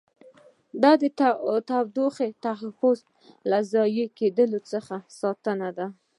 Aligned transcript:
د 0.81 0.85
تودوخې 1.69 2.29
تحفظ 2.45 2.97
له 3.49 3.57
ضایع 3.73 4.07
کېدو 4.17 4.57
څخه 4.71 4.95
ساتنه 5.19 5.69
ده. 5.77 5.87